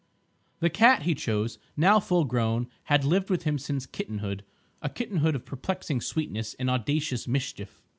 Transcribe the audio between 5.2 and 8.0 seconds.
of perplexing sweetness and audacious mischief.